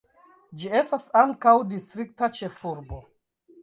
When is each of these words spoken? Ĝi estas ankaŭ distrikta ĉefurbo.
Ĝi 0.61 0.71
estas 0.79 1.05
ankaŭ 1.23 1.55
distrikta 1.77 2.35
ĉefurbo. 2.43 3.05